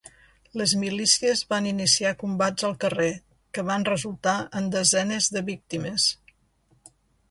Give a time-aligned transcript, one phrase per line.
[0.61, 3.11] Les milícies van iniciar combats al carrer
[3.59, 6.13] que van resultar en desenes de víctimes.